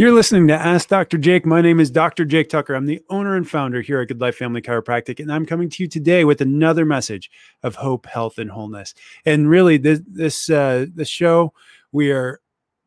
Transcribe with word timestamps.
You're 0.00 0.12
listening 0.12 0.48
to 0.48 0.54
Ask 0.54 0.88
Dr. 0.88 1.18
Jake. 1.18 1.44
My 1.44 1.60
name 1.60 1.78
is 1.78 1.90
Dr. 1.90 2.24
Jake 2.24 2.48
Tucker. 2.48 2.72
I'm 2.72 2.86
the 2.86 3.02
owner 3.10 3.36
and 3.36 3.46
founder 3.46 3.82
here 3.82 4.00
at 4.00 4.08
Good 4.08 4.18
Life 4.18 4.36
Family 4.36 4.62
Chiropractic, 4.62 5.20
and 5.20 5.30
I'm 5.30 5.44
coming 5.44 5.68
to 5.68 5.82
you 5.82 5.90
today 5.90 6.24
with 6.24 6.40
another 6.40 6.86
message 6.86 7.30
of 7.62 7.74
hope, 7.74 8.06
health, 8.06 8.38
and 8.38 8.50
wholeness. 8.50 8.94
And 9.26 9.50
really, 9.50 9.76
this 9.76 10.00
this 10.06 10.48
uh, 10.48 10.86
this 10.94 11.10
show, 11.10 11.52
we 11.92 12.12
are 12.12 12.40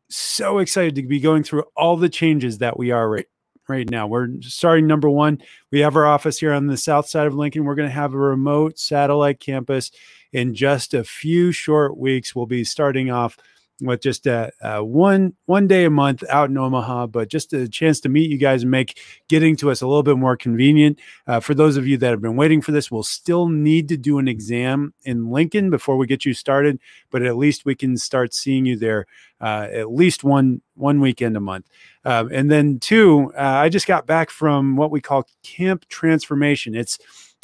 so 0.08 0.58
excited 0.58 0.96
to 0.96 1.04
be 1.04 1.20
going 1.20 1.44
through 1.44 1.62
all 1.76 1.96
the 1.96 2.08
changes 2.08 2.58
that 2.58 2.76
we 2.76 2.90
are 2.90 3.08
right 3.08 3.28
right 3.68 3.88
now. 3.88 4.08
We're 4.08 4.30
starting 4.40 4.88
number 4.88 5.08
one. 5.08 5.40
We 5.70 5.78
have 5.82 5.94
our 5.94 6.06
office 6.06 6.40
here 6.40 6.52
on 6.52 6.66
the 6.66 6.76
south 6.76 7.06
side 7.06 7.28
of 7.28 7.34
Lincoln. 7.36 7.64
We're 7.64 7.76
going 7.76 7.88
to 7.88 7.94
have 7.94 8.12
a 8.12 8.18
remote 8.18 8.76
satellite 8.76 9.38
campus 9.38 9.92
in 10.32 10.52
just 10.52 10.94
a 10.94 11.04
few 11.04 11.52
short 11.52 11.96
weeks. 11.96 12.34
We'll 12.34 12.46
be 12.46 12.64
starting 12.64 13.12
off 13.12 13.38
with 13.80 14.00
just 14.00 14.26
a, 14.26 14.52
a, 14.60 14.84
one 14.84 15.34
one 15.46 15.66
day 15.66 15.84
a 15.84 15.90
month 15.90 16.22
out 16.28 16.50
in 16.50 16.56
Omaha, 16.56 17.08
but 17.08 17.28
just 17.28 17.52
a 17.52 17.68
chance 17.68 18.00
to 18.00 18.08
meet 18.08 18.30
you 18.30 18.38
guys 18.38 18.62
and 18.62 18.70
make 18.70 19.00
getting 19.28 19.56
to 19.56 19.70
us 19.70 19.82
a 19.82 19.86
little 19.86 20.02
bit 20.02 20.16
more 20.16 20.36
convenient. 20.36 20.98
Uh, 21.26 21.40
for 21.40 21.54
those 21.54 21.76
of 21.76 21.86
you 21.86 21.96
that 21.98 22.10
have 22.10 22.22
been 22.22 22.36
waiting 22.36 22.60
for 22.60 22.72
this, 22.72 22.90
we'll 22.90 23.02
still 23.02 23.48
need 23.48 23.88
to 23.88 23.96
do 23.96 24.18
an 24.18 24.28
exam 24.28 24.94
in 25.04 25.30
Lincoln 25.30 25.70
before 25.70 25.96
we 25.96 26.06
get 26.06 26.24
you 26.24 26.34
started, 26.34 26.78
but 27.10 27.22
at 27.22 27.36
least 27.36 27.64
we 27.64 27.74
can 27.74 27.96
start 27.96 28.32
seeing 28.32 28.64
you 28.64 28.76
there 28.76 29.06
uh, 29.40 29.68
at 29.70 29.92
least 29.92 30.24
one 30.24 30.62
one 30.74 31.00
weekend 31.00 31.36
a 31.36 31.40
month. 31.40 31.68
Um, 32.04 32.30
and 32.32 32.50
then 32.50 32.78
two, 32.78 33.32
uh, 33.36 33.40
I 33.40 33.68
just 33.68 33.86
got 33.86 34.06
back 34.06 34.30
from 34.30 34.76
what 34.76 34.90
we 34.90 35.00
call 35.00 35.28
Camp 35.42 35.86
Transformation. 35.88 36.74
It's 36.74 36.98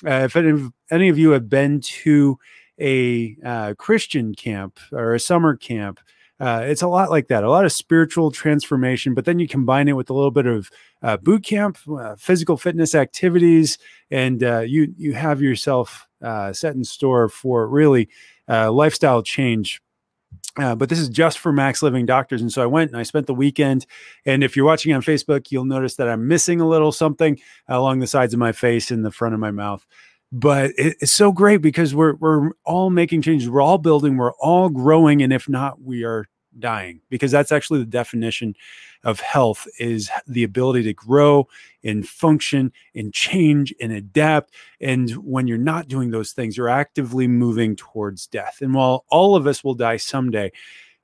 uh, 0.07 0.29
if 0.33 0.37
any, 0.91 1.09
of 1.09 1.19
you 1.19 1.31
have 1.33 1.51
been 1.51 1.81
to 1.81 2.39
a 2.81 3.37
uh, 3.45 3.75
Christian 3.77 4.35
camp 4.35 4.81
or 4.93 5.15
a 5.15 5.21
summer 5.21 5.57
camp 5.57 6.01
uh, 6.41 6.63
it's 6.65 6.81
a 6.81 6.89
lot 6.89 7.11
like 7.11 7.29
that, 7.29 7.45
a 7.45 7.51
lot 7.51 7.67
of 7.67 7.73
spiritual 7.73 8.31
transformation, 8.31 9.13
but 9.13 9.27
then 9.27 9.39
you 9.39 9.47
combine 9.47 9.89
it 9.89 9.93
with 9.93 10.09
a 10.09 10.15
little 10.15 10.31
bit 10.31 10.47
of 10.47 10.71
uh, 11.03 11.19
boot 11.19 11.45
camp, 11.45 11.77
uh, 11.99 12.17
physical 12.17 12.57
fitness 12.57 12.95
activities, 12.95 13.77
and 14.11 14.43
uh, 14.43 14.61
you 14.61 14.95
you 14.97 15.13
have 15.13 15.43
yourself 15.43 16.09
uh, 16.23 16.53
set 16.53 16.75
in 16.75 16.83
store 16.83 17.29
for 17.29 17.69
really 17.69 18.09
uh, 18.49 18.73
lifestyle 18.73 19.23
change. 19.23 19.83
but 20.57 20.89
this 20.89 20.99
is 20.99 21.11
just 21.11 21.39
for 21.39 21.53
MaxLiving 21.53 22.07
doctors. 22.07 22.41
And 22.41 22.51
so 22.51 22.63
I 22.63 22.67
went 22.67 22.91
and 22.91 22.99
I 22.99 23.03
spent 23.03 23.27
the 23.27 23.35
weekend. 23.35 23.87
And 24.27 24.43
if 24.43 24.57
you're 24.57 24.67
watching 24.67 24.93
on 24.95 25.03
Facebook, 25.03 25.51
you'll 25.51 25.65
notice 25.65 25.97
that 25.97 26.09
I'm 26.09 26.27
missing 26.27 26.61
a 26.61 26.69
little 26.69 26.93
something 26.93 27.39
along 27.69 28.01
the 28.01 28.07
sides 28.07 28.35
of 28.35 28.41
my 28.41 28.53
face 28.53 28.91
and 28.91 29.05
the 29.05 29.11
front 29.13 29.35
of 29.35 29.41
my 29.41 29.51
mouth 29.51 29.87
but 30.33 30.73
it's 30.77 31.13
so 31.13 31.33
great 31.33 31.59
because 31.59 31.95
we're 31.95 32.15
we're 32.15 32.51
all 32.65 32.91
making 32.91 33.23
changes. 33.23 33.51
We're 33.51 33.63
all 33.63 33.79
building. 33.79 34.17
We're 34.17 34.33
all 34.35 34.69
growing 34.69 35.23
and 35.23 35.33
if 35.33 35.49
not 35.49 35.83
we 35.83 36.05
are 36.05 36.27
dying 36.59 37.01
because 37.09 37.31
that's 37.31 37.53
actually 37.53 37.79
the 37.79 37.87
definition 37.87 38.55
of 39.05 39.21
health 39.21 39.67
is 39.79 40.11
the 40.27 40.43
ability 40.43 40.83
to 40.83 40.93
grow 40.93 41.49
and 41.83 42.07
function 42.07 42.73
and 42.95 43.13
change 43.13 43.73
and 43.81 43.93
adapt. 43.93 44.53
And 44.81 45.11
when 45.11 45.47
you're 45.47 45.59
not 45.59 45.89
doing 45.89 46.11
those 46.11 46.33
things 46.33 46.57
you're 46.57 46.69
actively 46.69 47.27
moving 47.27 47.77
towards 47.77 48.27
death. 48.27 48.59
And 48.61 48.75
while 48.75 49.05
all 49.09 49.37
of 49.37 49.47
us 49.47 49.65
will 49.65 49.75
die 49.75 49.97
someday 49.97 50.53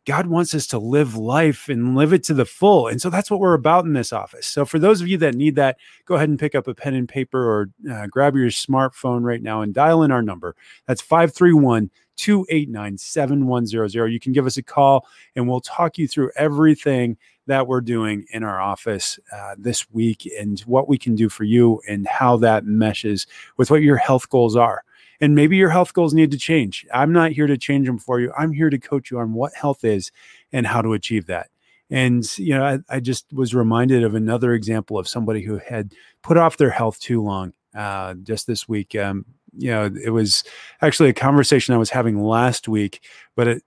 God 0.07 0.29
wants 0.29 0.55
us 0.55 0.69
to 0.69 0.79
live 0.79 1.17
life 1.17 1.69
and 1.69 1.97
live 1.97 2.13
it 2.13 2.23
to 2.25 2.35
the 2.35 2.45
full. 2.45 2.87
And 2.87 3.03
so 3.03 3.11
that's 3.11 3.29
what 3.29 3.41
we're 3.41 3.55
about 3.55 3.85
in 3.85 3.93
this 3.93 4.13
office. 4.13 4.47
So 4.47 4.65
for 4.65 4.79
those 4.79 5.01
of 5.01 5.09
you 5.09 5.19
that 5.19 5.35
need 5.35 5.57
that, 5.57 5.79
go 6.05 6.15
ahead 6.15 6.29
and 6.29 6.39
pick 6.39 6.55
up 6.55 6.69
a 6.69 6.75
pen 6.75 6.95
and 6.95 7.09
paper 7.09 7.39
or 7.39 7.71
uh, 7.91 8.07
grab 8.07 8.37
your 8.37 8.49
smartphone 8.49 9.23
right 9.23 9.43
now 9.43 9.63
and 9.63 9.75
dial 9.75 10.05
in 10.05 10.13
our 10.13 10.23
number. 10.23 10.55
That's 10.87 11.03
531 11.03 11.91
289 12.17 12.99
7100. 12.99 14.07
You 14.13 14.21
can 14.21 14.33
give 14.33 14.47
us 14.47 14.57
a 14.57 14.63
call 14.63 15.07
and 15.35 15.49
we'll 15.49 15.61
talk 15.61 15.99
you 15.99 16.07
through 16.07 16.31
everything 16.37 17.17
that 17.49 17.67
we're 17.67 17.81
doing 17.81 18.27
in 18.31 18.45
our 18.45 18.61
office 18.61 19.19
uh, 19.33 19.57
this 19.59 19.91
week 19.91 20.31
and 20.39 20.61
what 20.61 20.89
we 20.89 20.99
can 20.99 21.17
do 21.17 21.29
for 21.29 21.45
you 21.45 21.81
and 21.89 22.07
how 22.07 22.37
that 22.37 22.65
meshes 22.65 23.27
with 23.57 23.73
what 23.73 23.83
your 23.83 23.97
health 23.97 24.29
goals 24.29 24.55
are. 24.55 24.83
And 25.21 25.35
maybe 25.35 25.57
your 25.57 25.71
health 25.71 25.93
goals 25.93 26.15
need 26.15 26.31
to 26.31 26.39
change. 26.39 26.87
I'm 26.93 27.13
not 27.13 27.33
here 27.33 27.47
to 27.47 27.57
change 27.57 27.87
them 27.87 27.99
for 27.99 28.21
you. 28.21 28.33
I'm 28.37 28.53
here 28.53 28.71
to 28.71 28.79
coach 28.79 29.11
you 29.11 29.19
on 29.19 29.33
what 29.33 29.55
health 29.55 29.85
is 29.85 30.11
and 30.53 30.67
how 30.67 30.83
to 30.83 30.93
achieve 30.93 31.27
that. 31.27 31.49
And, 31.89 32.27
you 32.39 32.55
know, 32.55 32.65
I, 32.65 32.97
I 32.97 33.01
just 33.01 33.33
was 33.33 33.55
reminded 33.55 34.03
of 34.03 34.15
another 34.15 34.55
example 34.55 34.99
of 34.99 35.09
somebody 35.09 35.43
who 35.43 35.59
had 35.59 35.93
put 36.23 36.37
off 36.37 36.57
their 36.57 36.71
health 36.71 36.99
too 36.99 37.23
long 37.23 37.53
uh, 37.77 38.15
just 38.15 38.47
this 38.47 38.69
week. 38.69 38.97
Um, 38.97 39.25
you 39.57 39.71
know, 39.71 39.91
it 40.05 40.11
was 40.11 40.45
actually 40.83 41.09
a 41.09 41.15
conversation 41.15 41.75
I 41.75 41.79
was 41.79 41.91
having 41.91 42.21
last 42.21 42.69
week, 42.69 43.03
but 43.37 43.49
it, 43.49 43.63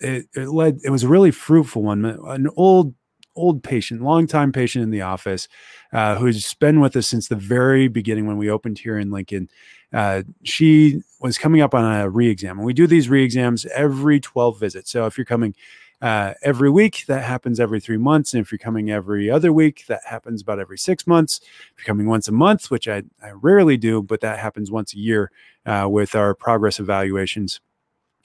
it, 0.00 0.26
it 0.34 0.48
led, 0.48 0.80
it 0.84 0.90
was 0.90 1.04
a 1.04 1.08
really 1.08 1.30
fruitful 1.30 1.82
one. 1.82 2.04
An 2.04 2.48
old 2.56 2.94
old 3.36 3.62
patient, 3.62 4.02
longtime 4.02 4.52
patient 4.52 4.82
in 4.82 4.90
the 4.90 5.02
office, 5.02 5.48
uh, 5.92 6.16
who's 6.16 6.52
been 6.54 6.80
with 6.80 6.96
us 6.96 7.06
since 7.06 7.28
the 7.28 7.36
very 7.36 7.88
beginning 7.88 8.26
when 8.26 8.36
we 8.36 8.50
opened 8.50 8.78
here 8.78 8.98
in 8.98 9.10
Lincoln. 9.10 9.48
Uh, 9.92 10.22
she 10.42 11.02
was 11.20 11.38
coming 11.38 11.60
up 11.60 11.74
on 11.74 11.84
a 11.84 12.08
re-exam, 12.08 12.58
and 12.58 12.66
we 12.66 12.72
do 12.72 12.86
these 12.86 13.08
re-exams 13.08 13.66
every 13.66 14.20
12 14.20 14.58
visits. 14.58 14.90
So 14.90 15.06
if 15.06 15.18
you're 15.18 15.24
coming 15.24 15.54
uh, 16.00 16.34
every 16.42 16.70
week, 16.70 17.04
that 17.06 17.24
happens 17.24 17.60
every 17.60 17.80
three 17.80 17.98
months, 17.98 18.32
and 18.32 18.40
if 18.40 18.50
you're 18.50 18.58
coming 18.58 18.90
every 18.90 19.30
other 19.30 19.52
week, 19.52 19.84
that 19.86 20.00
happens 20.06 20.40
about 20.40 20.58
every 20.58 20.78
six 20.78 21.06
months. 21.06 21.40
If 21.42 21.74
you're 21.78 21.92
coming 21.92 22.06
once 22.06 22.28
a 22.28 22.32
month, 22.32 22.70
which 22.70 22.88
I, 22.88 23.02
I 23.22 23.30
rarely 23.32 23.76
do, 23.76 24.02
but 24.02 24.20
that 24.20 24.38
happens 24.38 24.70
once 24.70 24.94
a 24.94 24.98
year 24.98 25.30
uh, 25.66 25.88
with 25.90 26.14
our 26.14 26.34
progress 26.34 26.80
evaluations, 26.80 27.60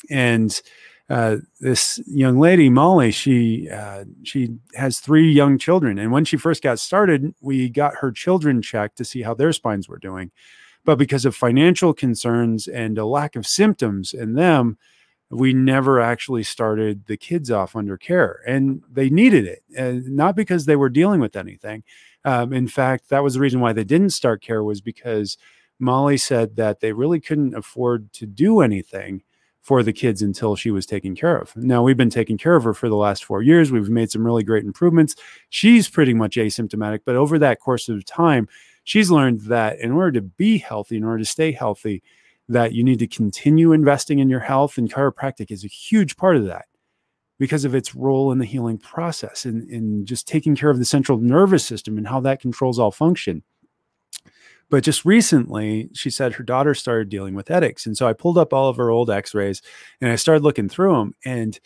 and 0.10 0.62
uh, 1.10 1.38
this 1.60 2.00
young 2.08 2.40
lady, 2.40 2.70
Molly, 2.70 3.12
she 3.12 3.70
uh, 3.70 4.06
she 4.24 4.56
has 4.74 5.00
three 5.00 5.32
young 5.32 5.58
children, 5.58 6.00
and 6.00 6.12
when 6.12 6.26
she 6.26 6.38
first 6.38 6.64
got 6.64 6.80
started, 6.80 7.36
we 7.42 7.70
got 7.70 7.96
her 7.96 8.12
children 8.12 8.62
checked 8.62 8.98
to 8.98 9.06
see 9.06 9.22
how 9.22 9.34
their 9.34 9.54
spines 9.54 9.88
were 9.88 10.00
doing. 10.00 10.32
But 10.86 10.98
because 10.98 11.26
of 11.26 11.36
financial 11.36 11.94
concerns 11.94 12.68
and 12.68 12.98
a 12.98 13.06
lack 13.06 13.36
of 13.36 13.46
symptoms 13.46 14.14
in 14.14 14.36
them, 14.36 14.78
we 15.30 15.54
never 15.54 16.00
actually 16.00 16.44
started 16.44 17.08
the 17.08 17.18
kids 17.18 17.50
off 17.50 17.76
under 17.76 17.98
care, 17.98 18.42
and 18.46 18.84
they 18.92 19.10
needed 19.10 19.46
it, 19.46 19.64
and 19.76 20.16
not 20.16 20.36
because 20.36 20.66
they 20.66 20.76
were 20.76 20.90
dealing 20.90 21.20
with 21.20 21.36
anything. 21.36 21.84
Um, 22.24 22.54
in 22.54 22.68
fact, 22.68 23.10
that 23.10 23.24
was 23.24 23.34
the 23.34 23.40
reason 23.40 23.60
why 23.60 23.74
they 23.74 23.84
didn't 23.84 24.12
start 24.12 24.42
care 24.42 24.64
was 24.64 24.82
because 24.82 25.38
Molly 25.80 26.18
said 26.18 26.56
that 26.56 26.80
they 26.80 26.94
really 26.94 27.20
couldn't 27.20 27.56
afford 27.56 28.14
to 28.14 28.26
do 28.26 28.62
anything 28.62 29.24
for 29.62 29.82
the 29.82 29.94
kids 29.94 30.22
until 30.22 30.56
she 30.56 30.70
was 30.70 30.86
taken 30.86 31.16
care 31.16 31.38
of. 31.38 31.56
Now 31.56 31.82
we've 31.82 31.98
been 31.98 32.12
taking 32.12 32.38
care 32.38 32.56
of 32.56 32.64
her 32.64 32.74
for 32.76 32.88
the 32.88 32.96
last 32.96 33.26
four 33.26 33.42
years. 33.42 33.72
We've 33.72 33.90
made 33.90 34.12
some 34.12 34.24
really 34.24 34.44
great 34.44 34.64
improvements. 34.64 35.16
She's 35.50 35.90
pretty 35.90 36.14
much 36.14 36.36
asymptomatic, 36.36 37.00
but 37.04 37.16
over 37.16 37.40
that 37.40 37.60
course 37.60 37.90
of 37.90 38.06
time, 38.06 38.48
she's 38.86 39.12
learned 39.12 39.42
that 39.42 39.80
in 39.80 39.92
order 39.92 40.14
to 40.14 40.22
be 40.22 40.58
healthy, 40.58 40.96
in 40.96 41.04
order 41.04 41.20
to 41.20 41.26
stay 41.26 41.52
healthy, 41.52 42.02
that 42.48 42.74
you 42.74 42.84
need 42.84 43.00
to 43.00 43.08
continue 43.08 43.74
investing 43.74 44.20
in 44.20 44.30
your 44.30 44.40
health, 44.40 44.78
and 44.78 44.94
chiropractic 44.94 45.52
is 45.52 45.66
a 45.66 45.68
huge 45.68 46.16
part 46.16 46.38
of 46.38 46.46
that 46.46 46.66
because 47.38 47.66
of 47.66 47.76
its 47.76 47.94
role 47.94 48.32
in 48.32 48.38
the 48.38 48.46
healing 48.46 48.78
process 48.78 49.44
and 49.44 49.70
in, 49.70 50.06
just 50.06 50.28
taking 50.28 50.56
care 50.56 50.70
of 50.70 50.80
the 50.80 50.86
central 50.86 51.18
nervous 51.18 51.66
system 51.66 51.98
and 51.98 52.08
how 52.08 52.22
that 52.22 52.40
controls 52.40 52.80
all 52.80 52.92
function. 52.92 53.44
But 54.70 54.84
just 54.84 55.06
recently, 55.06 55.90
she 55.94 56.10
said 56.10 56.34
her 56.34 56.44
daughter 56.44 56.74
started 56.74 57.10
dealing 57.10 57.36
with 57.36 57.50
headaches. 57.50 57.86
And 57.86 57.98
so 57.98 58.08
I 58.08 58.14
pulled 58.14 58.38
up 58.38 58.54
all 58.54 58.70
of 58.70 58.78
her 58.78 58.90
old 58.90 59.10
x 59.10 59.36
rays 59.36 59.62
and 60.02 60.12
I 60.12 60.16
started 60.16 60.44
looking 60.44 60.70
through 60.70 60.96
them. 60.96 61.14
And, 61.26 61.60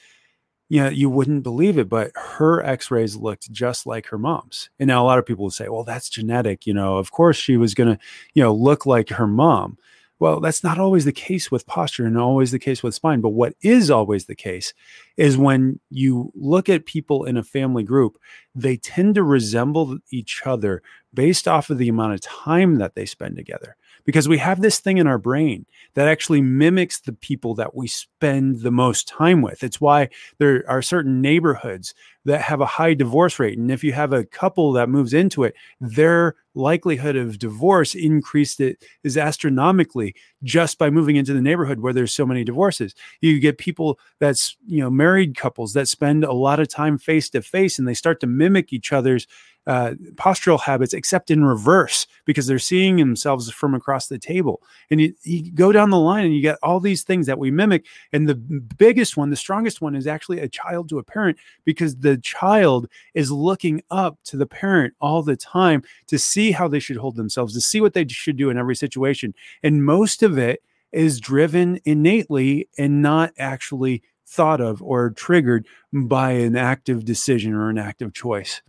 you 0.70 0.84
know, 0.84 0.90
you 0.90 1.10
wouldn't 1.10 1.44
believe 1.44 1.78
it, 1.78 1.90
but 1.90 2.12
her 2.16 2.64
x 2.64 2.92
rays 2.92 3.16
looked 3.16 3.52
just 3.52 3.88
like 3.88 4.06
her 4.08 4.20
mom's. 4.20 4.70
And 4.80 4.88
now 4.88 5.04
a 5.04 5.08
lot 5.08 5.18
of 5.18 5.26
people 5.26 5.46
would 5.46 5.54
say, 5.54 5.68
well, 5.68 5.84
that's 5.84 6.10
genetic. 6.10 6.68
You 6.68 6.76
know, 6.76 6.98
of 6.98 7.12
course 7.12 7.38
she 7.38 7.58
was 7.58 7.74
going 7.74 7.96
to, 7.96 8.00
you 8.36 8.44
know, 8.44 8.54
look 8.54 8.86
like 8.86 9.10
her 9.10 9.28
mom. 9.28 9.78
Well, 10.20 10.42
that's 10.42 10.64
not 10.66 10.78
always 10.78 11.06
the 11.06 11.14
case 11.14 11.50
with 11.50 11.66
posture 11.66 12.06
and 12.06 12.18
always 12.18 12.52
the 12.52 12.60
case 12.60 12.84
with 12.84 12.94
spine. 12.94 13.22
But 13.22 13.30
what 13.30 13.56
is 13.62 13.90
always 13.90 14.26
the 14.26 14.36
case 14.36 14.74
is 15.16 15.38
when 15.38 15.80
you 15.90 16.32
look 16.36 16.68
at 16.68 16.86
people 16.86 17.24
in 17.24 17.38
a 17.38 17.44
family 17.44 17.84
group, 17.84 18.20
they 18.54 18.76
tend 18.76 19.16
to 19.16 19.24
resemble 19.24 19.98
each 20.12 20.42
other 20.46 20.84
based 21.14 21.48
off 21.48 21.70
of 21.70 21.78
the 21.78 21.88
amount 21.88 22.14
of 22.14 22.22
time 22.22 22.76
that 22.76 22.96
they 22.96 23.06
spend 23.06 23.38
together. 23.38 23.78
Because 24.06 24.28
we 24.28 24.38
have 24.38 24.62
this 24.62 24.80
thing 24.80 24.98
in 24.98 25.08
our 25.08 25.18
brain 25.18 25.66
that 25.94 26.08
actually 26.08 26.42
mimics 26.42 27.00
the 27.00 27.14
people 27.14 27.56
that 27.56 27.76
we 27.76 27.88
spend 27.88 28.62
the 28.62 28.72
most 28.72 29.08
time 29.08 29.42
with. 29.42 29.64
It's 29.64 29.82
why 29.82 30.10
there 30.38 30.64
are 30.68 30.82
certain 30.82 31.22
neighborhoods 31.22 31.94
that 32.26 32.42
have 32.42 32.62
a 32.62 32.66
high 32.66 32.94
divorce 32.94 33.40
rate. 33.40 33.58
And 33.58 33.72
if 33.72 33.84
you 33.84 33.94
have 33.94 34.14
a 34.14 34.26
couple 34.26 34.72
that 34.74 34.90
moves 34.90 35.14
into 35.14 35.44
it, 35.44 35.56
their 35.80 36.36
likelihood 36.54 37.16
of 37.16 37.40
divorce 37.40 37.96
increased 37.96 38.60
it 38.60 38.84
is 39.04 39.18
astronomically 39.18 40.14
just 40.44 40.78
by 40.78 40.90
moving 40.90 41.16
into 41.16 41.34
the 41.34 41.42
neighborhood 41.42 41.80
where 41.80 41.94
there's 41.94 42.14
so 42.14 42.26
many 42.26 42.44
divorces. 42.44 42.94
You 43.22 43.40
get 43.40 43.58
people 43.58 44.00
that's, 44.20 44.58
you 44.66 44.82
know, 44.82 44.90
married 44.90 45.36
couples 45.36 45.74
that 45.74 45.88
spend 45.88 46.24
a 46.24 46.34
lot 46.34 46.60
of 46.60 46.68
time 46.68 46.98
face 46.98 47.30
to 47.32 47.42
face 47.42 47.80
and 47.80 47.88
they 47.88 47.94
start 47.94 48.20
to 48.22 48.28
mimic 48.28 48.74
each 48.74 48.92
other's 48.92 49.28
uh, 49.68 49.94
postural 50.16 50.60
habits, 50.60 50.96
except 50.96 51.30
in 51.30 51.44
reverse 51.44 52.08
because 52.26 52.48
they're 52.48 52.58
seeing 52.58 52.98
themselves 52.98 53.52
from 53.52 53.76
across 53.76 54.08
the 54.08 54.18
table. 54.18 54.64
And 54.90 55.00
you, 55.00 55.14
you 55.24 55.52
go 55.52 55.72
down 55.72 55.92
the 55.92 56.00
line 56.00 56.26
and 56.26 56.34
you 56.34 56.42
get 56.42 56.58
all 56.64 56.80
these 56.80 57.04
things 57.04 57.28
that 57.28 57.38
we 57.38 57.52
mimic. 57.52 57.86
And 58.12 58.28
the 58.28 58.34
biggest 58.34 59.16
one, 59.16 59.30
the 59.30 59.36
strongest 59.36 59.80
one, 59.80 59.96
is 59.96 60.08
actually 60.08 60.40
a 60.40 60.50
child 60.50 60.90
to 60.90 60.98
a 60.98 61.04
parent 61.04 61.38
because 61.66 61.98
the 61.98 62.09
child 62.18 62.88
is 63.14 63.32
looking 63.32 63.82
up 63.90 64.18
to 64.26 64.38
the 64.38 64.46
parent 64.46 64.94
all 65.00 65.24
the 65.24 65.36
time 65.36 65.84
to 66.08 66.18
see 66.18 66.52
how 66.52 66.68
they 66.68 66.80
should 66.80 66.98
hold 66.98 67.16
themselves, 67.16 67.54
to 67.54 67.62
see 67.62 67.82
what 67.82 67.94
they 67.94 68.08
should 68.08 68.38
do 68.38 68.50
in 68.50 68.58
every 68.58 68.76
situation. 68.76 69.34
And 69.64 69.86
most 69.86 70.24
of 70.24 70.38
it 70.38 70.62
is 70.92 71.20
driven 71.20 71.80
innately 71.86 72.68
and 72.78 73.02
not 73.02 73.32
actually 73.38 74.02
thought 74.26 74.62
of 74.62 74.82
or 74.82 75.10
triggered 75.10 75.68
by 75.92 76.32
an 76.32 76.56
active 76.56 77.04
decision 77.06 77.54
or 77.54 77.70
an 77.70 77.78
active 77.78 78.14
choice. 78.14 78.62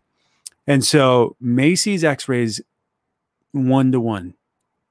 And 0.67 0.85
so 0.85 1.37
Macy's 1.41 2.05
x 2.05 2.29
rays 2.29 2.61
one 3.53 3.93
to 3.93 4.01
one 4.01 4.35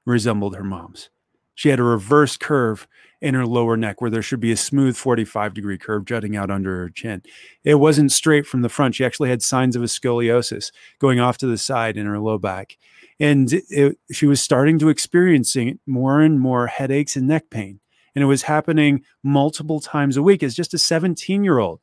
resembled 0.04 0.54
her 0.54 0.64
mom's. 0.64 1.10
She 1.54 1.68
had 1.68 1.80
a 1.80 1.84
reverse 1.84 2.36
curve 2.36 2.86
in 3.20 3.34
her 3.34 3.46
lower 3.46 3.76
neck 3.76 4.00
where 4.00 4.10
there 4.10 4.22
should 4.22 4.40
be 4.40 4.52
a 4.52 4.56
smooth 4.56 4.96
45 4.96 5.54
degree 5.54 5.78
curve 5.78 6.04
jutting 6.04 6.36
out 6.36 6.50
under 6.50 6.76
her 6.78 6.88
chin. 6.88 7.22
It 7.64 7.76
wasn't 7.76 8.12
straight 8.12 8.46
from 8.46 8.62
the 8.62 8.68
front. 8.68 8.94
She 8.94 9.04
actually 9.04 9.30
had 9.30 9.42
signs 9.42 9.76
of 9.76 9.82
a 9.82 9.86
scoliosis 9.86 10.72
going 10.98 11.20
off 11.20 11.38
to 11.38 11.46
the 11.46 11.58
side 11.58 11.96
in 11.96 12.06
her 12.06 12.18
low 12.18 12.38
back. 12.38 12.76
And 13.18 13.52
it, 13.52 13.98
she 14.10 14.26
was 14.26 14.40
starting 14.40 14.78
to 14.78 14.88
experiencing 14.88 15.78
more 15.86 16.20
and 16.20 16.40
more 16.40 16.66
headaches 16.66 17.16
and 17.16 17.28
neck 17.28 17.50
pain. 17.50 17.80
And 18.14 18.22
it 18.22 18.26
was 18.26 18.42
happening 18.42 19.04
multiple 19.22 19.80
times 19.80 20.16
a 20.16 20.22
week. 20.22 20.42
As 20.42 20.54
just 20.54 20.74
a 20.74 20.78
17 20.78 21.44
year 21.44 21.58
old, 21.58 21.80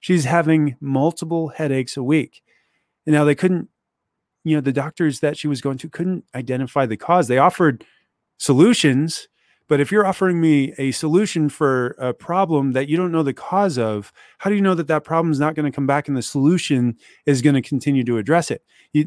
she's 0.00 0.24
having 0.24 0.76
multiple 0.80 1.48
headaches 1.48 1.96
a 1.96 2.02
week. 2.02 2.42
And 3.06 3.14
now 3.14 3.24
they 3.24 3.36
couldn't, 3.36 3.68
you 4.42 4.56
know, 4.56 4.60
the 4.60 4.72
doctors 4.72 5.20
that 5.20 5.38
she 5.38 5.46
was 5.46 5.60
going 5.60 5.78
to 5.78 5.88
couldn't 5.88 6.24
identify 6.34 6.86
the 6.86 6.96
cause. 6.96 7.28
They 7.28 7.38
offered 7.38 7.84
solutions, 8.38 9.28
but 9.70 9.78
if 9.78 9.92
you're 9.92 10.04
offering 10.04 10.40
me 10.40 10.74
a 10.78 10.90
solution 10.90 11.48
for 11.48 11.94
a 11.96 12.12
problem 12.12 12.72
that 12.72 12.88
you 12.88 12.96
don't 12.96 13.12
know 13.12 13.22
the 13.22 13.32
cause 13.32 13.78
of, 13.78 14.12
how 14.38 14.50
do 14.50 14.56
you 14.56 14.62
know 14.62 14.74
that 14.74 14.88
that 14.88 15.04
problem 15.04 15.30
is 15.30 15.38
not 15.38 15.54
going 15.54 15.64
to 15.64 15.74
come 15.74 15.86
back 15.86 16.08
and 16.08 16.16
the 16.16 16.22
solution 16.22 16.96
is 17.24 17.40
going 17.40 17.54
to 17.54 17.62
continue 17.62 18.02
to 18.02 18.18
address 18.18 18.50
it? 18.50 18.64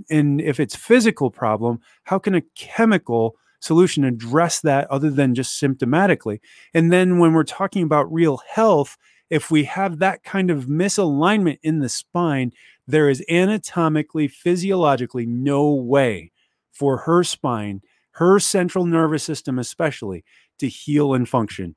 And 0.10 0.40
if 0.40 0.62
it's 0.62 0.74
physical 0.74 1.30
problem, 1.30 1.82
how 2.06 2.18
can 2.18 2.34
a 2.34 2.42
chemical 2.56 3.36
solution 3.60 4.06
address 4.06 4.62
that 4.62 4.90
other 4.90 5.10
than 5.10 5.36
just 5.36 5.62
symptomatically? 5.62 6.40
And 6.74 6.94
then 6.94 7.20
when 7.20 7.34
we're 7.34 7.44
talking 7.44 7.84
about 7.84 8.12
real 8.14 8.40
health, 8.50 8.96
if 9.30 9.52
we 9.52 9.66
have 9.66 10.00
that 10.00 10.24
kind 10.24 10.50
of 10.50 10.68
misalignment 10.68 11.60
in 11.62 11.80
the 11.80 11.90
spine, 11.90 12.54
there 12.88 13.10
is 13.10 13.22
anatomically, 13.30 14.30
physiologically 14.30 15.26
no 15.26 15.74
way 15.74 16.32
for 16.72 17.00
her 17.00 17.26
spine, 17.26 17.82
her 18.14 18.40
central 18.40 18.86
nervous 18.86 19.24
system, 19.24 19.60
especially, 19.60 20.24
to 20.60 20.68
heal 20.68 21.14
and 21.14 21.28
function 21.28 21.76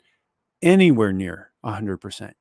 anywhere 0.62 1.12
near 1.12 1.52
100%. 1.64 2.32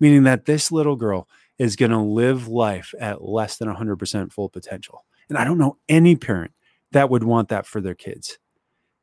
Meaning 0.00 0.24
that 0.24 0.46
this 0.46 0.72
little 0.72 0.96
girl 0.96 1.28
is 1.58 1.76
going 1.76 1.92
to 1.92 1.98
live 1.98 2.48
life 2.48 2.94
at 2.98 3.22
less 3.22 3.56
than 3.56 3.68
100% 3.68 4.32
full 4.32 4.48
potential. 4.48 5.04
And 5.28 5.38
I 5.38 5.44
don't 5.44 5.58
know 5.58 5.78
any 5.88 6.16
parent 6.16 6.52
that 6.90 7.10
would 7.10 7.24
want 7.24 7.48
that 7.48 7.66
for 7.66 7.80
their 7.80 7.94
kids. 7.94 8.38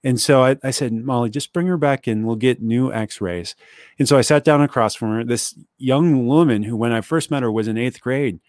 And 0.03 0.19
so 0.19 0.43
I, 0.43 0.57
I, 0.63 0.71
said, 0.71 0.93
Molly, 0.93 1.29
just 1.29 1.51
bring 1.51 1.67
her 1.67 1.77
back 1.77 2.07
in. 2.07 2.25
We'll 2.25 2.37
get 2.37 2.61
new 2.61 2.91
x 2.91 3.19
rays. 3.19 3.55
And 3.97 4.07
so 4.07 4.17
I 4.17 4.21
sat 4.21 4.45
down 4.45 4.61
across 4.61 4.95
from 4.95 5.09
her, 5.11 5.23
this 5.25 5.57
young 5.77 6.25
woman 6.25 6.63
who, 6.63 6.77
when 6.77 6.93
I 6.93 7.01
first 7.01 7.29
met 7.31 7.43
her, 7.43 7.51
was 7.51 7.67
in 7.67 7.77
eighth 7.77 7.99
grade 7.99 8.39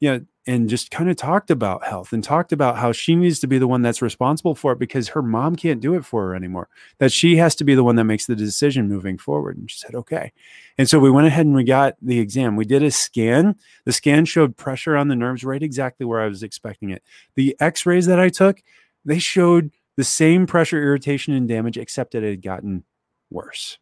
you 0.00 0.10
know, 0.10 0.26
and 0.48 0.68
just 0.68 0.92
kind 0.92 1.10
of 1.10 1.16
talked 1.16 1.50
about 1.50 1.84
health 1.84 2.12
and 2.12 2.22
talked 2.22 2.52
about 2.52 2.78
how 2.78 2.92
she 2.92 3.16
needs 3.16 3.40
to 3.40 3.48
be 3.48 3.58
the 3.58 3.66
one 3.66 3.82
that's 3.82 4.00
responsible 4.00 4.54
for 4.54 4.72
it 4.72 4.78
because 4.78 5.08
her 5.08 5.22
mom 5.22 5.56
can't 5.56 5.80
do 5.80 5.94
it 5.94 6.04
for 6.04 6.28
her 6.28 6.34
anymore. 6.36 6.68
That 6.98 7.10
she 7.10 7.36
has 7.38 7.56
to 7.56 7.64
be 7.64 7.74
the 7.74 7.82
one 7.82 7.96
that 7.96 8.04
makes 8.04 8.26
the 8.26 8.36
decision 8.36 8.88
moving 8.88 9.18
forward. 9.18 9.56
And 9.56 9.68
she 9.68 9.78
said, 9.78 9.96
okay. 9.96 10.32
And 10.78 10.88
so 10.88 11.00
we 11.00 11.10
went 11.10 11.26
ahead 11.26 11.46
and 11.46 11.54
we 11.54 11.64
got 11.64 11.96
the 12.00 12.20
exam. 12.20 12.54
We 12.54 12.64
did 12.64 12.84
a 12.84 12.92
scan. 12.92 13.56
The 13.84 13.92
scan 13.92 14.24
showed 14.24 14.56
pressure 14.56 14.96
on 14.96 15.08
the 15.08 15.16
nerves 15.16 15.42
right 15.42 15.62
exactly 15.62 16.06
where 16.06 16.20
I 16.20 16.28
was 16.28 16.44
expecting 16.44 16.90
it. 16.90 17.02
The 17.34 17.56
x 17.58 17.84
rays 17.84 18.06
that 18.06 18.20
I 18.20 18.28
took, 18.28 18.62
they 19.04 19.18
showed 19.18 19.72
the 19.96 20.04
same 20.04 20.46
pressure, 20.46 20.80
irritation, 20.80 21.34
and 21.34 21.48
damage, 21.48 21.76
except 21.76 22.12
that 22.12 22.22
it 22.22 22.30
had 22.30 22.42
gotten 22.42 22.84
worse. 23.30 23.78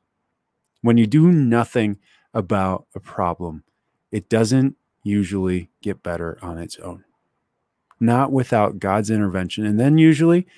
When 0.81 0.97
you 0.97 1.07
do 1.07 1.31
nothing 1.31 1.99
about 2.33 2.87
a 2.95 3.01
problem, 3.01 3.65
it 4.11 4.29
doesn't 4.29 4.77
usually 5.05 5.71
get 5.83 6.03
better 6.03 6.39
on 6.43 6.59
its 6.59 6.77
own, 6.79 7.05
not 8.01 8.33
without 8.33 8.81
God's 8.81 9.11
intervention. 9.11 9.65
And 9.65 9.79
then 9.79 9.99
usually 9.99 10.49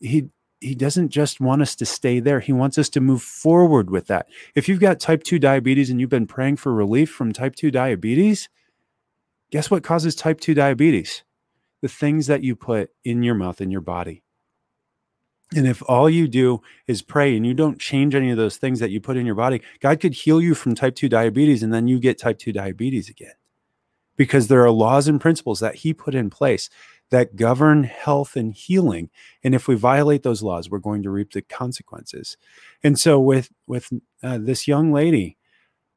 he 0.00 0.30
he 0.60 0.74
doesn't 0.74 1.10
just 1.10 1.40
want 1.40 1.60
us 1.60 1.76
to 1.76 1.84
stay 1.84 2.20
there. 2.20 2.40
He 2.40 2.52
wants 2.52 2.78
us 2.78 2.88
to 2.90 3.00
move 3.00 3.22
forward 3.22 3.90
with 3.90 4.06
that. 4.06 4.26
If 4.54 4.66
you've 4.66 4.80
got 4.80 4.98
type 4.98 5.22
2 5.22 5.38
diabetes 5.38 5.90
and 5.90 6.00
you've 6.00 6.08
been 6.08 6.26
praying 6.26 6.56
for 6.56 6.72
relief 6.72 7.10
from 7.10 7.32
type 7.32 7.54
2 7.54 7.70
diabetes, 7.70 8.48
guess 9.50 9.70
what 9.70 9.84
causes 9.84 10.14
type 10.14 10.40
2 10.40 10.54
diabetes? 10.54 11.22
The 11.82 11.88
things 11.88 12.28
that 12.28 12.42
you 12.42 12.56
put 12.56 12.90
in 13.04 13.22
your 13.22 13.34
mouth 13.34 13.60
in 13.60 13.70
your 13.70 13.82
body. 13.82 14.22
And 15.54 15.66
if 15.66 15.82
all 15.86 16.08
you 16.08 16.26
do 16.26 16.62
is 16.86 17.02
pray 17.02 17.36
and 17.36 17.46
you 17.46 17.52
don't 17.52 17.78
change 17.78 18.14
any 18.14 18.30
of 18.30 18.38
those 18.38 18.56
things 18.56 18.80
that 18.80 18.90
you 18.90 19.02
put 19.02 19.18
in 19.18 19.26
your 19.26 19.34
body, 19.34 19.60
God 19.80 20.00
could 20.00 20.14
heal 20.14 20.40
you 20.40 20.54
from 20.54 20.74
type 20.74 20.94
2 20.94 21.10
diabetes 21.10 21.62
and 21.62 21.74
then 21.74 21.88
you 21.88 21.98
get 22.00 22.18
type 22.18 22.38
2 22.38 22.52
diabetes 22.52 23.10
again 23.10 23.34
because 24.16 24.48
there 24.48 24.62
are 24.64 24.70
laws 24.70 25.08
and 25.08 25.20
principles 25.20 25.60
that 25.60 25.76
he 25.76 25.92
put 25.92 26.14
in 26.14 26.30
place 26.30 26.70
that 27.10 27.36
govern 27.36 27.84
health 27.84 28.34
and 28.34 28.54
healing. 28.54 29.10
And 29.42 29.54
if 29.54 29.68
we 29.68 29.74
violate 29.74 30.22
those 30.22 30.42
laws 30.42 30.70
we're 30.70 30.78
going 30.78 31.02
to 31.02 31.10
reap 31.10 31.32
the 31.32 31.42
consequences. 31.42 32.36
And 32.82 32.98
so 32.98 33.20
with 33.20 33.50
with 33.66 33.90
uh, 34.22 34.38
this 34.40 34.66
young 34.66 34.92
lady 34.92 35.36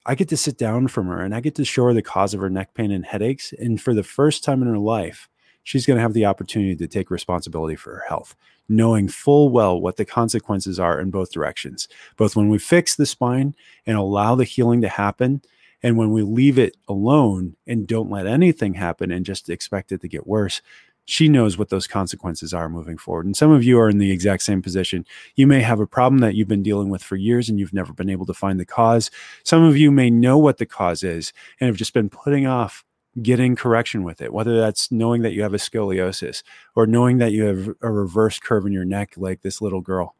i 0.05 0.15
get 0.15 0.29
to 0.29 0.37
sit 0.37 0.57
down 0.57 0.87
from 0.87 1.07
her 1.07 1.21
and 1.21 1.35
i 1.35 1.41
get 1.41 1.55
to 1.55 1.65
show 1.65 1.85
her 1.85 1.93
the 1.93 2.01
cause 2.01 2.33
of 2.33 2.39
her 2.39 2.49
neck 2.49 2.73
pain 2.73 2.91
and 2.91 3.05
headaches. 3.05 3.53
And 3.57 3.81
for 3.81 3.93
the 3.93 4.03
first 4.03 4.43
time 4.43 4.61
in 4.61 4.67
her 4.67 4.77
life 4.77 5.29
she's 5.63 5.85
going 5.85 5.97
to 5.97 6.01
have 6.01 6.13
the 6.13 6.25
opportunity 6.25 6.77
to 6.77 6.87
take 6.87 7.11
responsibility 7.11 7.75
for 7.75 7.95
her 7.95 8.05
health 8.07 8.35
knowing 8.69 9.07
full 9.07 9.49
well 9.49 9.79
what 9.79 9.97
the 9.97 10.05
consequences 10.05 10.79
are 10.79 10.99
in 10.99 11.09
both 11.09 11.31
directions 11.31 11.87
both 12.15 12.35
when 12.35 12.49
we 12.49 12.57
fix 12.57 12.95
the 12.95 13.05
spine 13.05 13.55
and 13.85 13.97
allow 13.97 14.35
the 14.35 14.43
healing 14.43 14.81
to 14.81 14.89
happen 14.89 15.41
and 15.83 15.97
when 15.97 16.11
we 16.11 16.23
leave 16.23 16.57
it 16.57 16.75
alone 16.87 17.55
and 17.67 17.87
don't 17.87 18.09
let 18.09 18.27
anything 18.27 18.73
happen 18.73 19.11
and 19.11 19.25
just 19.25 19.49
expect 19.49 19.91
it 19.91 20.01
to 20.01 20.07
get 20.07 20.27
worse, 20.27 20.61
she 21.05 21.29
knows 21.29 21.57
what 21.57 21.69
those 21.69 21.87
consequences 21.87 22.53
are 22.53 22.67
moving 22.67 22.97
forward. 22.97 23.25
And 23.25 23.37
some 23.37 23.51
of 23.51 23.63
you 23.63 23.79
are 23.79 23.89
in 23.89 23.97
the 23.97 24.11
exact 24.11 24.43
same 24.43 24.61
position. 24.61 25.05
You 25.35 25.47
may 25.47 25.61
have 25.61 25.79
a 25.79 25.87
problem 25.87 26.19
that 26.19 26.35
you've 26.35 26.49
been 26.49 26.63
dealing 26.63 26.89
with 26.89 27.01
for 27.01 27.15
years 27.15 27.47
and 27.47 27.57
you've 27.57 27.73
never 27.73 27.93
been 27.93 28.09
able 28.09 28.25
to 28.25 28.33
find 28.33 28.59
the 28.59 28.65
cause. 28.65 29.09
Some 29.43 29.63
of 29.63 29.77
you 29.77 29.89
may 29.89 30.09
know 30.09 30.37
what 30.37 30.57
the 30.57 30.65
cause 30.65 31.03
is 31.03 31.31
and 31.59 31.67
have 31.67 31.77
just 31.77 31.93
been 31.93 32.09
putting 32.09 32.45
off 32.45 32.83
getting 33.21 33.55
correction 33.55 34.03
with 34.03 34.21
it, 34.21 34.33
whether 34.33 34.59
that's 34.59 34.91
knowing 34.91 35.21
that 35.21 35.31
you 35.31 35.43
have 35.43 35.53
a 35.53 35.57
scoliosis 35.57 36.43
or 36.75 36.85
knowing 36.85 37.19
that 37.19 37.31
you 37.31 37.43
have 37.43 37.75
a 37.81 37.91
reverse 37.91 38.37
curve 38.37 38.65
in 38.65 38.73
your 38.73 38.85
neck 38.85 39.13
like 39.15 39.41
this 39.41 39.61
little 39.61 39.81
girl. 39.81 40.13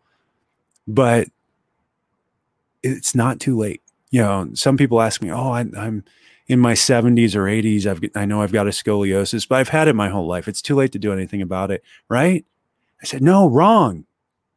But 0.88 1.27
it's 2.81 3.13
not 3.13 3.41
too 3.41 3.58
late 3.58 3.81
you 4.09 4.21
know, 4.21 4.49
some 4.53 4.77
people 4.77 5.01
ask 5.01 5.21
me, 5.21 5.31
"Oh, 5.31 5.51
I, 5.51 5.61
am 5.61 6.03
in 6.47 6.59
my 6.59 6.73
70s 6.73 7.35
or 7.35 7.47
80s. 7.47 7.85
I've 7.85 8.01
I 8.15 8.25
know 8.25 8.41
I've 8.41 8.53
got 8.53 8.67
a 8.67 8.71
scoliosis, 8.71 9.47
but 9.47 9.59
I've 9.59 9.69
had 9.69 9.87
it 9.87 9.95
my 9.95 10.09
whole 10.09 10.27
life. 10.27 10.47
It's 10.47 10.61
too 10.61 10.75
late 10.75 10.91
to 10.93 10.99
do 10.99 11.13
anything 11.13 11.41
about 11.41 11.71
it, 11.71 11.83
right?" 12.09 12.45
I 13.01 13.05
said, 13.05 13.21
"No, 13.21 13.47
wrong, 13.47 14.05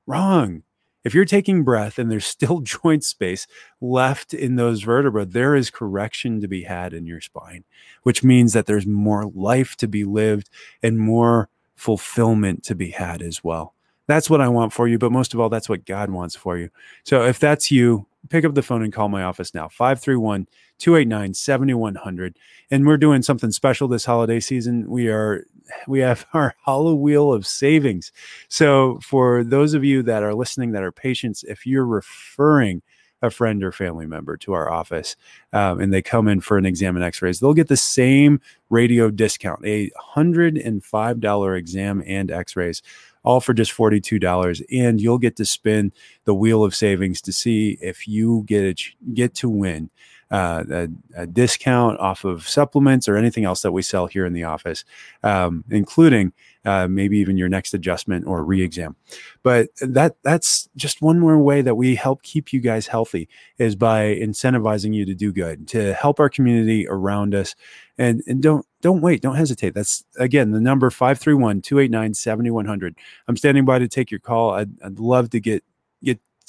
wrong. 0.07 0.63
If 1.03 1.15
you're 1.15 1.25
taking 1.25 1.65
breath 1.65 1.99
and 1.99 2.11
there's 2.11 2.27
still 2.39 2.61
joint 2.61 3.05
space 3.05 3.47
left 3.81 4.35
in 4.35 4.57
those 4.57 4.83
vertebrae, 4.83 5.25
there 5.25 5.55
is 5.57 5.71
correction 5.71 6.41
to 6.41 6.49
be 6.49 6.65
had 6.65 6.93
in 6.93 7.07
your 7.07 7.21
spine, 7.21 7.65
which 8.03 8.23
means 8.23 8.53
that 8.53 8.67
there's 8.67 8.87
more 8.87 9.27
life 9.27 9.77
to 9.77 9.89
be 9.89 10.05
lived 10.05 10.51
and 10.83 10.99
more 10.99 11.49
fulfillment 11.77 12.63
to 12.65 12.75
be 12.75 12.91
had 12.91 13.23
as 13.23 13.43
well." 13.43 13.75
That's 14.07 14.29
what 14.29 14.41
I 14.41 14.49
want 14.49 14.73
for 14.73 14.89
you, 14.89 14.99
but 14.99 15.13
most 15.13 15.35
of 15.35 15.41
all, 15.41 15.49
that's 15.49 15.69
what 15.69 15.87
God 15.87 16.11
wants 16.11 16.35
for 16.35 16.59
you. 16.59 16.71
So 17.05 17.25
if 17.25 17.39
that's 17.39 17.71
you, 17.71 18.09
pick 18.29 18.45
up 18.45 18.55
the 18.55 18.63
phone 18.63 18.83
and 18.83 18.93
call 18.93 19.09
my 19.09 19.23
office 19.23 19.55
now 19.55 19.69
531 19.69 20.47
289 20.79 21.35
7100 21.35 22.39
and 22.71 22.87
we're 22.87 22.97
doing 22.97 23.23
something 23.23 23.51
special 23.51 23.89
this 23.89 24.05
holiday 24.05 24.41
season. 24.41 24.89
We 24.89 25.09
are 25.09 25.47
we 25.87 26.01
have 26.01 26.27
our 26.35 26.55
hollow 26.63 26.95
wheel 26.95 27.33
of 27.33 27.47
savings. 27.47 28.13
So 28.49 28.99
for 29.03 29.45
those 29.45 29.75
of 29.75 29.85
you 29.85 30.03
that 30.05 30.23
are 30.23 30.35
listening 30.35 30.73
that 30.73 30.83
are 30.83 30.93
patients 30.93 31.45
if 31.45 31.67
you're 31.67 31.87
referring 31.87 32.83
a 33.23 33.31
friend 33.31 33.63
or 33.63 33.73
family 33.73 34.07
member 34.07 34.37
to 34.39 34.53
our 34.53 34.71
office 34.71 35.15
um, 35.53 35.81
and 35.81 35.93
they 35.93 36.03
come 36.03 36.27
in 36.27 36.41
for 36.41 36.57
an 36.57 36.65
exam 36.65 36.97
and 36.97 37.05
x-rays 37.05 37.39
they'll 37.39 37.53
get 37.53 37.69
the 37.69 37.77
same 37.77 38.41
radio 38.71 39.11
discount 39.11 39.65
a 39.67 39.91
$105 40.17 41.59
exam 41.59 42.03
and 42.07 42.31
x-rays 42.31 42.83
all 43.23 43.41
for 43.41 43.53
just 43.55 43.77
$42 43.77 44.63
and 44.73 45.01
you'll 45.01 45.19
get 45.19 45.37
to 45.37 45.45
spin 45.45 45.93
the 46.25 46.35
wheel 46.35 46.65
of 46.65 46.75
savings 46.75 47.21
to 47.23 47.33
see 47.33 47.79
if 47.81 48.09
you 48.09 48.45
get 48.47 48.65
it, 48.65 48.81
get 49.15 49.35
to 49.37 49.49
win 49.49 49.91
uh, 50.31 50.65
a, 50.71 50.89
a, 51.17 51.27
discount 51.27 51.99
off 51.99 52.25
of 52.25 52.49
supplements 52.49 53.09
or 53.09 53.17
anything 53.17 53.45
else 53.45 53.63
that 53.63 53.73
we 53.73 53.83
sell 53.83 54.07
here 54.07 54.25
in 54.25 54.33
the 54.33 54.45
office, 54.45 54.85
um, 55.25 55.65
including 55.71 56.33
uh, 56.65 56.87
maybe 56.89 57.19
even 57.19 57.37
your 57.37 57.49
next 57.49 57.75
adjustment 57.75 58.25
or 58.27 58.45
re-exam. 58.45 58.95
But 59.43 59.71
that 59.81 60.15
that's 60.23 60.69
just 60.77 61.03
one 61.03 61.19
more 61.19 61.39
way 61.39 61.63
that 61.63 61.75
we 61.75 61.97
help 61.97 62.23
keep 62.23 62.53
you 62.53 62.61
guys 62.61 62.87
healthy 62.87 63.29
is 63.59 63.75
by 63.75 64.15
incentivizing 64.15 64.95
you 64.95 65.05
to 65.07 65.15
do 65.15 65.33
good, 65.33 65.67
to 65.69 65.95
help 65.95 66.21
our 66.21 66.29
community 66.29 66.87
around 66.89 67.35
us. 67.35 67.57
And, 67.99 68.23
and 68.27 68.43
don't 68.43 68.67
don't 68.83 69.01
wait, 69.01 69.23
don't 69.23 69.35
hesitate. 69.35 69.75
That's 69.75 70.05
again 70.19 70.53
the 70.53 70.61
number 70.61 70.91
531-289-7100. 70.91 72.95
I'm 73.27 73.37
standing 73.37 73.65
by 73.65 73.79
to 73.79 73.89
take 73.89 74.11
your 74.11 74.21
call. 74.21 74.51
I'd, 74.53 74.71
I'd 74.83 74.99
love 74.99 75.31
to 75.31 75.41
get 75.41 75.65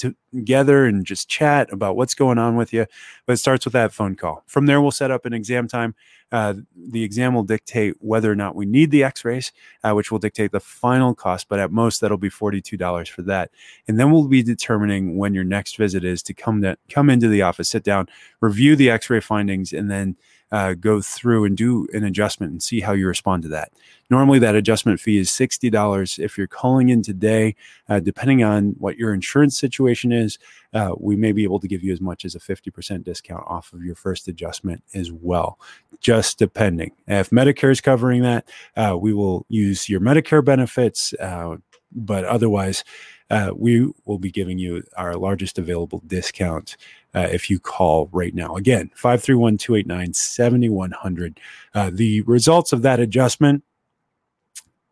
get 0.02 0.62
together 0.62 0.86
and 0.86 1.06
just 1.06 1.30
chat 1.30 1.72
about 1.72 1.96
what's 1.96 2.16
going 2.16 2.38
on 2.38 2.56
with 2.56 2.74
you. 2.74 2.86
But 3.26 3.34
it 3.34 3.38
starts 3.38 3.66
with 3.66 3.74
that 3.74 3.94
phone 3.94 4.16
call. 4.16 4.44
From 4.48 4.66
there, 4.66 4.82
we'll 4.82 4.92
set 4.92 5.12
up 5.12 5.26
an 5.26 5.34
exam 5.34 5.68
time. 5.68 5.96
Uh, 6.32 6.54
the 6.76 7.04
exam 7.04 7.34
will 7.34 7.44
dictate 7.44 7.96
whether 8.00 8.32
or 8.32 8.36
not 8.36 8.56
we 8.56 8.66
need 8.66 8.90
the 8.90 9.04
x-rays 9.04 9.52
uh, 9.84 9.92
which 9.92 10.12
will 10.12 10.18
dictate 10.18 10.54
the 10.54 10.62
final 10.62 11.14
cost 11.14 11.50
but 11.50 11.60
at 11.60 11.74
most 11.74 12.00
that'll 12.00 12.18
be 12.18 12.30
$42 12.30 13.10
for 13.10 13.22
that 13.22 13.52
and 13.86 14.00
then 14.00 14.12
we'll 14.12 14.30
be 14.30 14.42
determining 14.42 15.18
when 15.18 15.34
your 15.34 15.44
next 15.44 15.76
visit 15.76 16.06
is 16.06 16.24
to 16.24 16.34
come 16.34 16.62
to 16.62 16.78
come 16.90 17.10
into 17.10 17.28
the 17.28 17.42
office 17.42 17.68
sit 17.68 17.84
down 17.84 18.08
review 18.40 18.78
the 18.78 18.90
x-ray 18.90 19.20
findings 19.20 19.74
and 19.74 19.92
then 19.92 20.16
uh, 20.52 20.74
go 20.74 21.02
through 21.02 21.46
and 21.46 21.56
do 21.56 21.88
an 21.94 22.04
adjustment 22.04 22.52
and 22.52 22.62
see 22.62 22.82
how 22.82 22.92
you 22.92 23.08
respond 23.08 23.44
to 23.44 23.50
that. 23.50 23.72
Normally, 24.10 24.40
that 24.40 24.56
adjustment 24.56 25.00
fee 25.00 25.18
is 25.18 25.30
$60. 25.30 26.20
If 26.20 26.38
you're 26.38 26.48
calling 26.48 26.90
in 26.90 27.02
today, 27.02 27.56
uh, 27.88 28.00
depending 28.00 28.44
on 28.44 28.76
what 28.78 28.98
your 28.98 29.14
insurance 29.14 29.58
situation 29.58 30.12
is, 30.12 30.38
uh, 30.74 30.94
we 30.98 31.16
may 31.16 31.32
be 31.32 31.44
able 31.44 31.60
to 31.60 31.68
give 31.68 31.84
you 31.84 31.94
as 31.94 32.02
much 32.02 32.26
as 32.26 32.36
a 32.36 32.40
50% 32.40 33.04
discount 33.04 33.44
off 33.48 33.72
of 33.72 33.84
your 33.84 33.96
first 33.96 34.28
adjustment 34.28 34.84
as 34.94 35.12
well, 35.12 35.58
just 36.02 36.38
depending. 36.38 36.92
If 37.08 37.30
Medicare 37.30 37.72
is 37.72 37.82
covering 37.82 38.22
that, 38.24 38.50
uh, 38.76 38.98
we 39.00 39.14
will 39.14 39.46
use 39.48 39.88
your 39.88 40.02
Medicare 40.02 40.44
benefits, 40.44 41.14
uh, 41.14 41.58
but 41.94 42.26
otherwise, 42.26 42.84
uh, 43.32 43.52
we 43.56 43.90
will 44.06 44.20
be 44.20 44.30
giving 44.30 44.60
you 44.60 44.84
our 44.98 45.16
largest 45.16 45.58
available 45.58 46.04
discount 46.06 46.76
uh, 47.16 47.28
if 47.32 47.50
you 47.50 47.60
call 47.60 48.10
right 48.12 48.36
now. 48.36 48.56
Again, 48.56 48.92
531 48.94 49.58
289 49.58 50.14
7100. 50.14 51.40
Uh, 51.74 51.90
the 51.94 52.22
results 52.22 52.74
of 52.74 52.82
that 52.82 53.00
adjustment. 53.00 53.64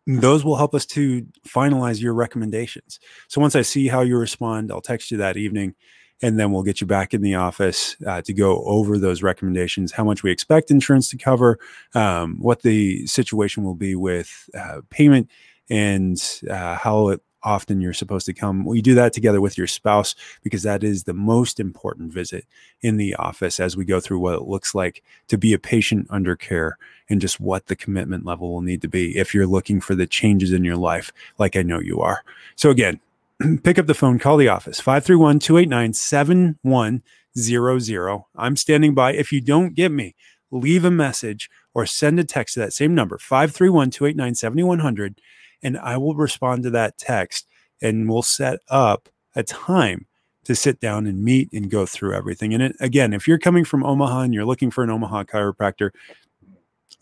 Those 0.06 0.44
will 0.44 0.56
help 0.56 0.74
us 0.74 0.86
to 0.86 1.26
finalize 1.46 2.00
your 2.00 2.14
recommendations. 2.14 2.98
So 3.28 3.40
once 3.40 3.54
I 3.54 3.62
see 3.62 3.86
how 3.86 4.00
you 4.00 4.16
respond, 4.16 4.72
I'll 4.72 4.80
text 4.80 5.10
you 5.10 5.18
that 5.18 5.36
evening 5.36 5.74
and 6.22 6.38
then 6.38 6.52
we'll 6.52 6.62
get 6.62 6.80
you 6.80 6.86
back 6.86 7.14
in 7.14 7.20
the 7.22 7.34
office 7.34 7.96
uh, 8.06 8.22
to 8.22 8.32
go 8.32 8.62
over 8.64 8.98
those 8.98 9.22
recommendations 9.22 9.92
how 9.92 10.04
much 10.04 10.22
we 10.22 10.30
expect 10.30 10.70
insurance 10.70 11.08
to 11.10 11.16
cover 11.16 11.58
um, 11.94 12.36
what 12.40 12.62
the 12.62 13.06
situation 13.06 13.62
will 13.62 13.74
be 13.74 13.94
with 13.94 14.48
uh, 14.58 14.80
payment 14.90 15.30
and 15.68 16.40
uh, 16.50 16.74
how 16.74 17.08
it 17.08 17.20
often 17.42 17.80
you're 17.80 17.92
supposed 17.92 18.26
to 18.26 18.34
come. 18.34 18.64
We 18.64 18.82
do 18.82 18.94
that 18.94 19.12
together 19.12 19.40
with 19.40 19.56
your 19.56 19.66
spouse 19.66 20.14
because 20.42 20.62
that 20.62 20.84
is 20.84 21.04
the 21.04 21.14
most 21.14 21.60
important 21.60 22.12
visit 22.12 22.46
in 22.80 22.96
the 22.96 23.14
office 23.14 23.60
as 23.60 23.76
we 23.76 23.84
go 23.84 24.00
through 24.00 24.18
what 24.18 24.34
it 24.34 24.42
looks 24.42 24.74
like 24.74 25.02
to 25.28 25.38
be 25.38 25.52
a 25.52 25.58
patient 25.58 26.06
under 26.10 26.36
care 26.36 26.76
and 27.08 27.20
just 27.20 27.40
what 27.40 27.66
the 27.66 27.76
commitment 27.76 28.24
level 28.24 28.52
will 28.52 28.60
need 28.60 28.82
to 28.82 28.88
be 28.88 29.16
if 29.16 29.34
you're 29.34 29.46
looking 29.46 29.80
for 29.80 29.94
the 29.94 30.06
changes 30.06 30.52
in 30.52 30.64
your 30.64 30.76
life, 30.76 31.12
like 31.38 31.56
I 31.56 31.62
know 31.62 31.80
you 31.80 32.00
are. 32.00 32.22
So, 32.56 32.70
again, 32.70 33.00
pick 33.62 33.78
up 33.78 33.86
the 33.86 33.94
phone, 33.94 34.18
call 34.18 34.36
the 34.36 34.48
office 34.48 34.80
531 34.80 35.38
289 35.38 35.94
7100. 35.94 38.24
I'm 38.36 38.56
standing 38.56 38.94
by. 38.94 39.14
If 39.14 39.32
you 39.32 39.40
don't 39.40 39.74
get 39.74 39.90
me, 39.90 40.14
leave 40.50 40.84
a 40.84 40.90
message 40.90 41.50
or 41.74 41.86
send 41.86 42.18
a 42.18 42.24
text 42.24 42.54
to 42.54 42.60
that 42.60 42.72
same 42.72 42.94
number 42.94 43.18
531 43.18 43.90
289 43.90 44.34
7100 44.34 45.20
and 45.62 45.78
I 45.78 45.96
will 45.96 46.14
respond 46.14 46.62
to 46.64 46.70
that 46.70 46.98
text 46.98 47.46
and 47.82 48.08
we'll 48.08 48.22
set 48.22 48.60
up 48.68 49.08
a 49.34 49.42
time 49.42 50.06
to 50.44 50.54
sit 50.54 50.80
down 50.80 51.06
and 51.06 51.22
meet 51.22 51.52
and 51.52 51.70
go 51.70 51.86
through 51.86 52.14
everything. 52.14 52.54
And 52.54 52.62
it, 52.62 52.76
again, 52.80 53.12
if 53.12 53.28
you're 53.28 53.38
coming 53.38 53.64
from 53.64 53.84
Omaha 53.84 54.22
and 54.22 54.34
you're 54.34 54.44
looking 54.44 54.70
for 54.70 54.82
an 54.82 54.90
Omaha 54.90 55.24
chiropractor, 55.24 55.90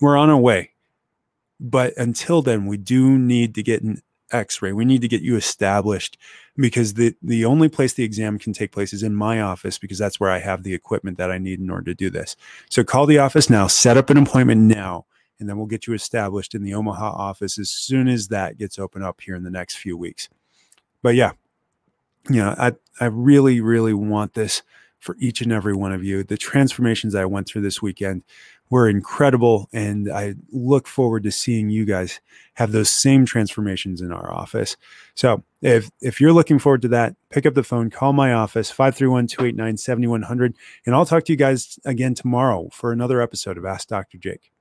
we're 0.01 0.17
on 0.17 0.31
our 0.31 0.37
way. 0.37 0.73
But 1.61 1.97
until 1.97 2.43
then, 2.43 2.67
we 2.67 2.77
do 2.77 3.19
need 3.19 3.55
to 3.55 3.63
get 3.63 3.83
an 3.83 4.03
x-ray. 4.31 4.73
We 4.73 4.85
need 4.85 5.01
to 5.01 5.09
get 5.09 5.23
you 5.23 5.37
established 5.37 6.19
because 6.57 6.95
the 6.95 7.15
the 7.23 7.45
only 7.45 7.69
place 7.69 7.95
the 7.95 8.05
exam 8.05 8.39
can 8.39 8.53
take 8.53 8.73
place 8.73 8.93
is 8.93 9.03
in 9.03 9.15
my 9.15 9.41
office 9.41 9.79
because 9.79 9.99
that's 9.99 10.21
where 10.21 10.31
I 10.31 10.39
have 10.39 10.63
the 10.63 10.75
equipment 10.75 11.19
that 11.19 11.31
I 11.31 11.39
need 11.39 11.61
in 11.61 11.71
order 11.71 11.85
to 11.85 11.95
do 11.95 12.11
this. 12.11 12.37
So 12.71 12.85
call 12.85 13.07
the 13.07 13.19
office 13.19 13.49
now, 13.49 13.67
set 13.67 13.97
up 13.97 14.11
an 14.11 14.19
appointment 14.19 14.61
now 14.63 15.07
and 15.39 15.49
then 15.49 15.57
we'll 15.57 15.67
get 15.67 15.87
you 15.87 15.95
established 15.95 16.55
in 16.55 16.63
the 16.63 16.75
Omaha 16.75 17.11
office 17.11 17.59
as 17.59 17.71
soon 17.71 18.09
as 18.09 18.29
that 18.29 18.59
gets 18.59 18.79
open 18.79 19.03
up 19.03 19.21
here 19.21 19.35
in 19.35 19.45
the 19.45 19.51
next 19.51 19.77
few 19.77 19.97
weeks. 19.97 20.29
But 21.03 21.15
yeah, 21.15 21.33
you 22.29 22.37
know, 22.37 22.55
I 22.59 22.73
I 23.01 23.07
really 23.07 23.61
really 23.61 23.95
want 23.95 24.35
this 24.35 24.63
for 24.99 25.17
each 25.21 25.41
and 25.41 25.53
every 25.53 25.75
one 25.75 25.93
of 25.93 26.05
you. 26.05 26.25
The 26.25 26.37
transformations 26.37 27.15
I 27.15 27.25
went 27.25 27.47
through 27.47 27.63
this 27.63 27.81
weekend 27.81 28.25
were 28.71 28.89
incredible 28.89 29.69
and 29.73 30.11
I 30.11 30.35
look 30.53 30.87
forward 30.87 31.23
to 31.23 31.31
seeing 31.31 31.71
you 31.71 31.85
guys 31.85 32.21
have 32.55 32.73
those 32.73 32.91
same 32.91 33.25
transformations 33.25 34.01
in 34.03 34.13
our 34.13 34.33
office. 34.33 34.77
So, 35.15 35.43
if 35.63 35.91
if 36.01 36.21
you're 36.21 36.33
looking 36.33 36.59
forward 36.59 36.83
to 36.83 36.89
that, 36.89 37.17
pick 37.31 37.47
up 37.47 37.55
the 37.55 37.63
phone, 37.63 37.91
call 37.91 38.13
my 38.13 38.33
office 38.33 38.71
531-289-7100 38.73 40.55
and 40.87 40.95
I'll 40.95 41.07
talk 41.07 41.25
to 41.25 41.33
you 41.33 41.37
guys 41.37 41.79
again 41.85 42.15
tomorrow 42.15 42.69
for 42.73 42.93
another 42.93 43.21
episode 43.23 43.57
of 43.59 43.65
Ask 43.65 43.89
Dr. 43.89 44.19
Jake. 44.19 44.53